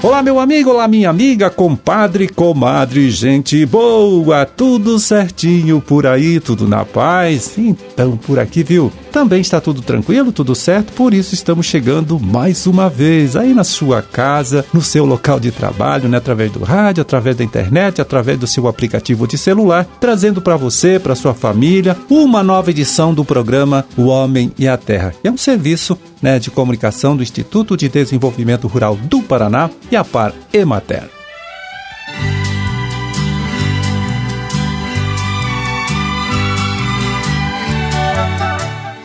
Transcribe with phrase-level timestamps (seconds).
[0.00, 6.66] Olá, meu amigo, olá, minha amiga, compadre, comadre, gente boa, tudo certinho por aí, tudo
[6.66, 7.58] na paz?
[7.58, 8.92] Então, por aqui, viu?
[9.12, 13.64] Também está tudo tranquilo, tudo certo, por isso estamos chegando mais uma vez aí na
[13.64, 16.18] sua casa, no seu local de trabalho, né?
[16.18, 20.98] através do rádio, através da internet, através do seu aplicativo de celular, trazendo para você,
[20.98, 25.14] para sua família, uma nova edição do programa O Homem e a Terra.
[25.24, 30.04] É um serviço né, de comunicação do Instituto de Desenvolvimento Rural do Paraná e a
[30.04, 31.17] Par Emater.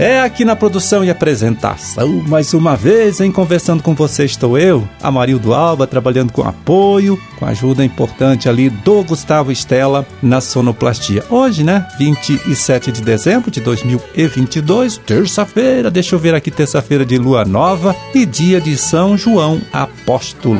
[0.04, 4.86] É aqui na produção e apresentação, mais uma vez, em Conversando com Você estou eu,
[5.02, 11.24] Amarildo Alba, trabalhando com apoio, com ajuda importante ali do Gustavo Estela na sonoplastia.
[11.30, 17.46] Hoje, né, 27 de dezembro de 2022, terça-feira, deixa eu ver aqui, terça-feira de lua
[17.46, 20.60] nova e dia de São João Apóstolo.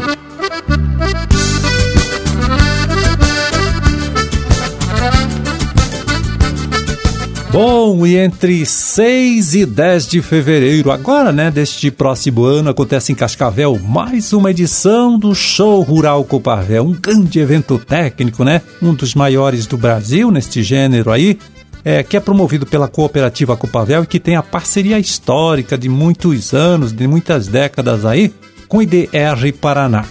[7.54, 13.16] Bom, e entre 6 e 10 de fevereiro, agora, né, deste próximo ano, acontece em
[13.16, 19.14] Cascavel mais uma edição do Show Rural Coparvel, um grande evento técnico, né, um dos
[19.14, 21.38] maiores do Brasil neste gênero aí,
[21.86, 26.56] é, que é promovido pela cooperativa Copavel e que tem a parceria histórica de muitos
[26.56, 28.34] anos, de muitas décadas aí,
[28.68, 30.06] com o IDR Paraná.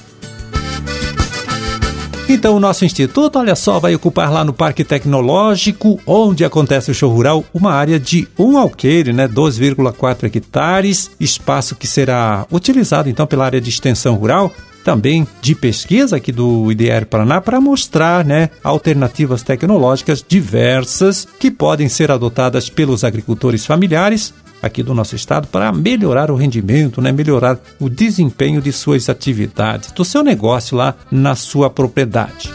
[2.32, 6.94] Então, o nosso instituto, olha só, vai ocupar lá no Parque Tecnológico, onde acontece o
[6.94, 13.26] show rural, uma área de um alqueire, né, 2,4 hectares, espaço que será utilizado então
[13.26, 14.50] pela área de extensão rural,
[14.82, 21.90] também de pesquisa aqui do IDR Paraná para mostrar né, alternativas tecnológicas diversas que podem
[21.90, 24.32] ser adotadas pelos agricultores familiares
[24.62, 29.90] aqui do nosso estado para melhorar o rendimento, né, melhorar o desempenho de suas atividades,
[29.92, 32.50] do seu negócio lá na sua propriedade.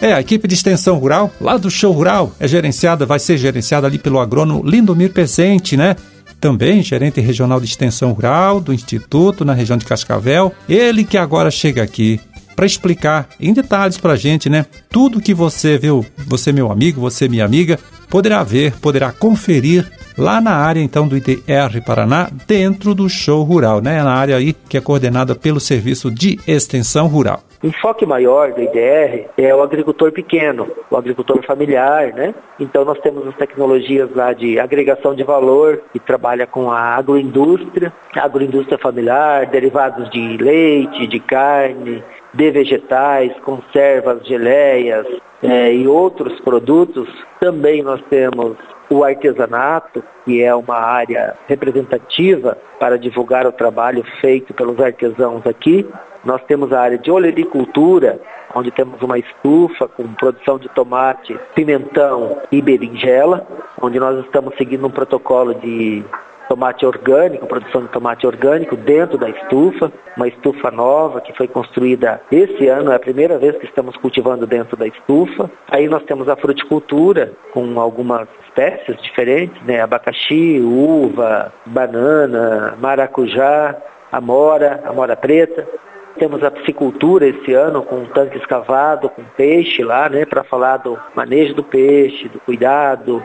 [0.00, 3.86] É, a equipe de extensão rural, lá do show rural, é gerenciada, vai ser gerenciada
[3.86, 5.96] ali pelo agrônomo Lindomir Presente, né?
[6.38, 10.52] Também gerente regional de extensão rural do Instituto na região de Cascavel.
[10.68, 12.20] Ele que agora chega aqui
[12.56, 14.64] para explicar em detalhes para a gente, né?
[14.90, 17.78] Tudo que você viu, você meu amigo, você minha amiga,
[18.08, 19.86] poderá ver, poderá conferir
[20.16, 24.02] lá na área então do IDR Paraná, dentro do show rural, né?
[24.02, 27.42] Na área aí que é coordenada pelo Serviço de Extensão Rural.
[27.62, 32.34] O enfoque maior do IDR é o agricultor pequeno, o agricultor familiar, né?
[32.60, 37.92] Então nós temos as tecnologias lá de agregação de valor, que trabalha com a agroindústria,
[38.14, 42.02] agroindústria familiar, derivados de leite, de carne,
[42.36, 45.06] de vegetais, conservas, geleias
[45.42, 47.08] é, e outros produtos.
[47.40, 48.56] Também nós temos
[48.90, 55.86] o artesanato, que é uma área representativa para divulgar o trabalho feito pelos artesãos aqui.
[56.24, 58.20] Nós temos a área de olericultura,
[58.54, 63.46] onde temos uma estufa com produção de tomate, pimentão e berinjela,
[63.80, 66.04] onde nós estamos seguindo um protocolo de
[66.48, 72.20] tomate orgânico, produção de tomate orgânico dentro da estufa, uma estufa nova que foi construída
[72.30, 75.50] esse ano, é a primeira vez que estamos cultivando dentro da estufa.
[75.68, 79.80] Aí nós temos a fruticultura com algumas espécies diferentes, né?
[79.80, 83.76] abacaxi, uva, banana, maracujá,
[84.10, 85.66] amora, amora preta.
[86.18, 90.78] Temos a piscicultura esse ano com um tanque escavado, com peixe lá, né, para falar
[90.78, 93.22] do manejo do peixe, do cuidado,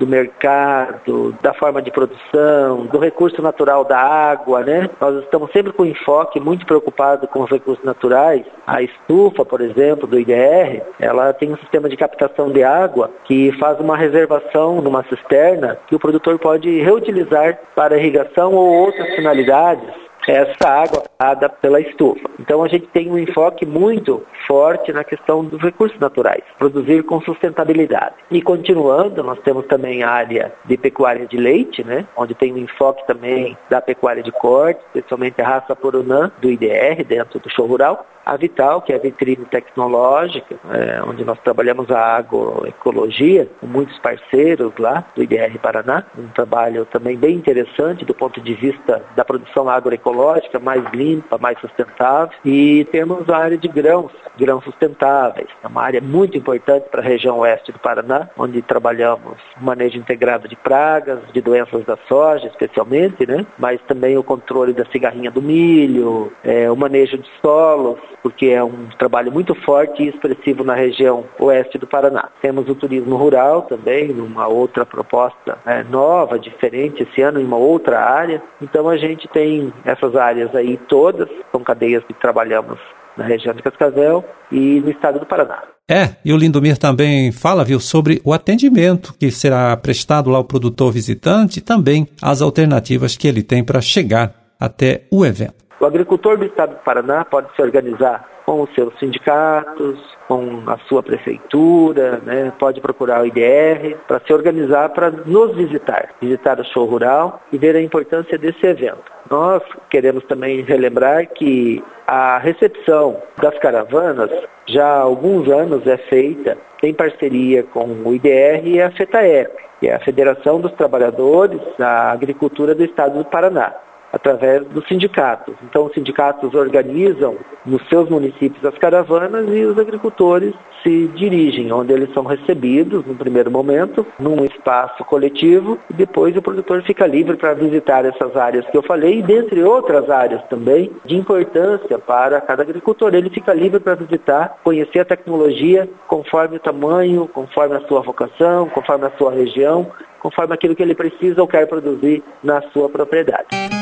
[0.00, 4.88] do mercado, da forma de produção, do recurso natural da água, né?
[4.98, 8.42] Nós estamos sempre com enfoque muito preocupado com os recursos naturais.
[8.66, 13.52] A estufa, por exemplo, do IDR, ela tem um sistema de captação de água que
[13.58, 20.00] faz uma reservação numa cisterna que o produtor pode reutilizar para irrigação ou outras finalidades
[20.30, 22.30] essa água dada pela estufa.
[22.38, 27.20] Então a gente tem um enfoque muito forte na questão dos recursos naturais, produzir com
[27.20, 28.14] sustentabilidade.
[28.30, 32.58] E continuando, nós temos também a área de pecuária de leite, né, onde tem um
[32.58, 37.66] enfoque também da pecuária de corte, especialmente a raça Porunã do IDR dentro do show
[37.66, 43.66] rural, a Vital, que é a vitrine tecnológica, é, onde nós trabalhamos a agroecologia, com
[43.66, 49.02] muitos parceiros lá do IDR Paraná, um trabalho também bem interessante do ponto de vista
[49.16, 52.36] da produção agroecológica ecológica, mais limpa, mais sustentável.
[52.44, 55.48] E temos a área de grãos, grãos sustentáveis.
[55.62, 60.48] É uma área muito importante para a região oeste do Paraná, onde trabalhamos manejo integrado
[60.48, 63.46] de pragas, de doenças da soja, especialmente, né?
[63.58, 68.62] Mas também o controle da cigarrinha do milho, é, o manejo de solos, porque é
[68.62, 72.28] um trabalho muito forte e expressivo na região oeste do Paraná.
[72.40, 77.56] Temos o turismo rural também, numa outra proposta é, nova, diferente esse ano, em uma
[77.56, 78.42] outra área.
[78.60, 82.78] Então a gente tem essas áreas aí todas, são cadeias que trabalhamos
[83.16, 85.62] na região de Cascavel e no estado do Paraná.
[85.88, 90.44] É, e o Lindomir também fala, viu, sobre o atendimento que será prestado lá ao
[90.44, 95.60] produtor visitante e também as alternativas que ele tem para chegar até o evento.
[95.80, 99.98] O agricultor do estado do Paraná pode se organizar com os seus sindicatos,
[100.28, 102.52] com a sua prefeitura, né?
[102.58, 107.56] pode procurar o IDR para se organizar para nos visitar, visitar o show rural e
[107.56, 109.04] ver a importância desse evento.
[109.30, 114.30] Nós queremos também relembrar que a recepção das caravanas
[114.68, 119.50] já há alguns anos é feita em parceria com o IDR e a FETAEP,
[119.80, 123.72] que é a Federação dos Trabalhadores da Agricultura do Estado do Paraná
[124.12, 125.54] através dos sindicatos.
[125.62, 131.92] Então, os sindicatos organizam nos seus municípios as caravanas e os agricultores se dirigem, onde
[131.92, 137.36] eles são recebidos no primeiro momento, num espaço coletivo, e depois o produtor fica livre
[137.36, 142.40] para visitar essas áreas que eu falei, e dentre outras áreas também de importância para
[142.40, 143.14] cada agricultor.
[143.14, 148.68] Ele fica livre para visitar, conhecer a tecnologia conforme o tamanho, conforme a sua vocação,
[148.68, 149.90] conforme a sua região,
[150.20, 153.79] conforme aquilo que ele precisa ou quer produzir na sua propriedade.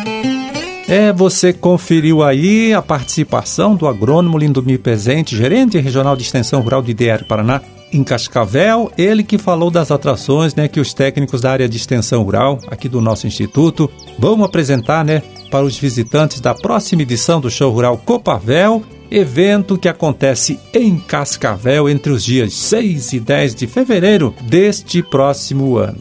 [0.88, 6.80] É, você conferiu aí a participação do agrônomo Lindomir Pezente, gerente regional de extensão rural
[6.80, 7.60] do IDR Paraná,
[7.92, 12.22] em Cascavel, ele que falou das atrações né, que os técnicos da área de extensão
[12.22, 17.50] rural aqui do nosso instituto vão apresentar né, para os visitantes da próxima edição do
[17.50, 23.66] Show Rural Copavel, evento que acontece em Cascavel entre os dias 6 e 10 de
[23.66, 25.98] fevereiro deste próximo ano.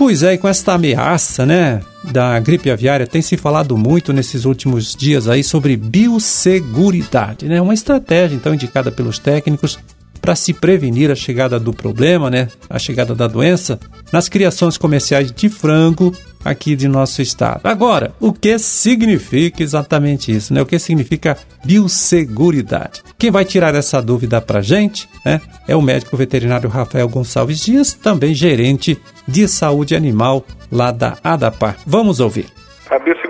[0.00, 4.46] Pois é, e com esta ameaça, né, da gripe aviária, tem se falado muito nesses
[4.46, 7.60] últimos dias aí sobre biosseguridade, né?
[7.60, 9.78] Uma estratégia então indicada pelos técnicos
[10.18, 13.78] para se prevenir a chegada do problema, né, a chegada da doença,
[14.10, 16.14] nas criações comerciais de frango
[16.44, 17.60] aqui de nosso estado.
[17.64, 20.62] Agora, o que significa exatamente isso, né?
[20.62, 23.02] O que significa biosseguridade?
[23.18, 27.92] Quem vai tirar essa dúvida para gente, né, é o médico veterinário Rafael Gonçalves Dias,
[27.92, 31.76] também gerente de saúde animal lá da ADAPAR.
[31.86, 32.59] Vamos ouvir.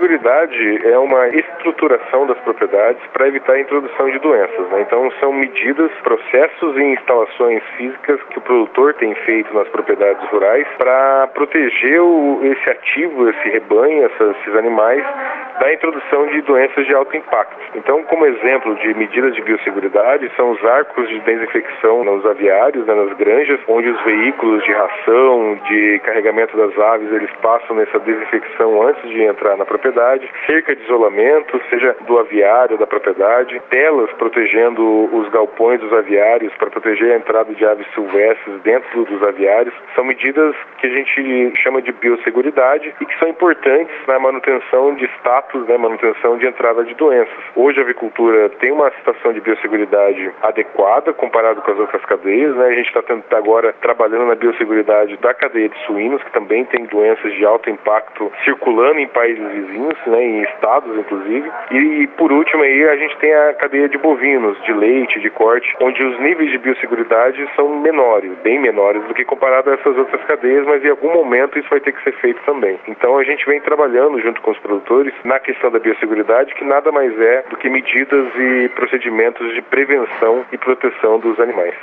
[0.01, 4.67] A biosseguridade é uma estruturação das propriedades para evitar a introdução de doenças.
[4.69, 4.81] Né?
[4.81, 10.67] Então, são medidas, processos e instalações físicas que o produtor tem feito nas propriedades rurais
[10.79, 15.05] para proteger o, esse ativo, esse rebanho, essas, esses animais
[15.61, 17.55] da introdução de doenças de alto impacto.
[17.75, 22.95] Então, como exemplo de medidas de biosseguridade, são os arcos de desinfecção nos aviários, né,
[22.95, 28.87] nas granjas, onde os veículos de ração, de carregamento das aves, eles passam nessa desinfecção
[28.87, 35.15] antes de entrar na propriedade, cerca de isolamento, seja do aviário, da propriedade, telas protegendo
[35.15, 39.75] os galpões dos aviários para proteger a entrada de aves silvestres dentro dos aviários.
[39.93, 45.05] São medidas que a gente chama de biosseguridade e que são importantes na manutenção de
[45.19, 47.37] status né, manutenção de entrada de doenças.
[47.55, 52.55] Hoje a avicultura tem uma situação de biosseguridade adequada comparado com as outras cadeias.
[52.55, 52.65] Né?
[52.67, 57.33] A gente está agora trabalhando na biosseguridade da cadeia de suínos, que também tem doenças
[57.33, 61.51] de alto impacto circulando em países vizinhos, né, em estados inclusive.
[61.71, 65.75] E, por último aí a gente tem a cadeia de bovinos, de leite, de corte,
[65.81, 70.23] onde os níveis de biosseguridade são menores, bem menores do que comparado a essas outras
[70.25, 72.79] cadeias, mas em algum momento isso vai ter que ser feito também.
[72.87, 76.91] Então a gente vem trabalhando junto com os produtores na questão da biosseguridade, que nada
[76.91, 81.73] mais é do que medidas e procedimentos de prevenção e proteção dos animais.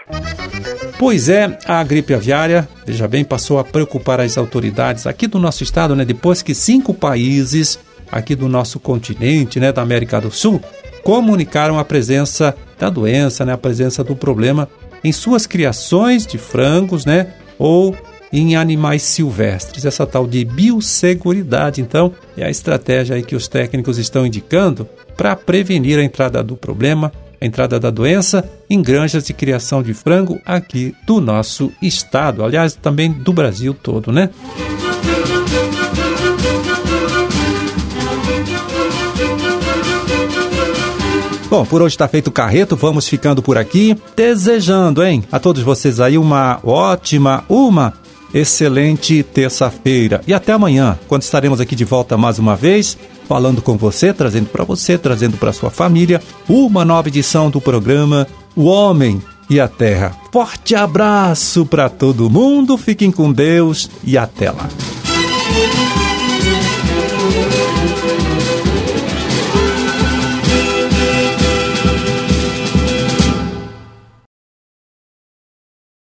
[0.98, 5.62] Pois é, a gripe aviária, veja bem, passou a preocupar as autoridades aqui do nosso
[5.62, 7.78] estado, né, depois que cinco países
[8.10, 10.60] aqui do nosso continente, né, da América do Sul,
[11.02, 14.68] comunicaram a presença da doença, né, a presença do problema
[15.04, 17.94] em suas criações de frangos, né, ou
[18.32, 21.80] em animais silvestres, essa tal de biosseguridade.
[21.80, 26.56] Então, é a estratégia aí que os técnicos estão indicando para prevenir a entrada do
[26.56, 32.44] problema, a entrada da doença em granjas de criação de frango aqui do nosso estado,
[32.44, 34.30] aliás, também do Brasil todo, né?
[41.50, 45.62] Bom, por hoje está feito o carreto, vamos ficando por aqui, desejando, hein, a todos
[45.62, 47.94] vocês aí uma ótima, uma
[48.32, 52.96] excelente terça-feira e até amanhã, quando estaremos aqui de volta mais uma vez,
[53.28, 58.26] falando com você, trazendo para você, trazendo para sua família uma nova edição do programa
[58.56, 60.16] O Homem e a Terra.
[60.32, 64.68] Forte abraço para todo mundo, fiquem com Deus e até lá.